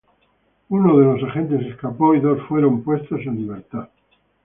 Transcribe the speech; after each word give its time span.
Uno 0.69 0.97
de 0.97 1.05
los 1.05 1.29
agentes 1.29 1.63
escapó 1.63 2.15
y 2.15 2.21
dos 2.21 2.41
fueron 2.47 2.81
puestos 2.81 3.19
en 3.21 3.35
libertad. 3.37 3.89